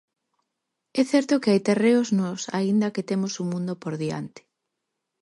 É 0.99 1.01
certo 1.11 1.39
que 1.41 1.51
hai 1.51 1.61
terreos 1.69 2.09
nos 2.17 2.41
aínda 2.59 2.93
que 2.95 3.07
temos 3.09 3.33
un 3.41 3.47
mundo 3.53 3.73
por 3.83 3.93
diante. 4.03 4.41